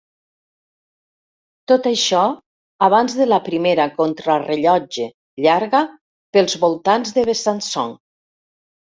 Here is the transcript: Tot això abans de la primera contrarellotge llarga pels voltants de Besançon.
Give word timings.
Tot 1.71 1.89
això 1.89 2.21
abans 2.87 3.15
de 3.19 3.27
la 3.27 3.37
primera 3.47 3.85
contrarellotge 3.97 5.05
llarga 5.47 5.81
pels 6.39 6.57
voltants 6.65 7.13
de 7.19 7.27
Besançon. 7.29 7.93